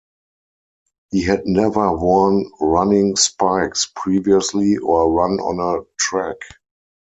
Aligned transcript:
He 1.11 1.21
had 1.25 1.45
never 1.45 1.95
worn 1.95 2.49
running 2.59 3.15
spikes 3.17 3.85
previously 3.95 4.77
or 4.77 5.11
run 5.11 5.33
on 5.39 5.59
a 5.59 5.85
track. 5.99 6.37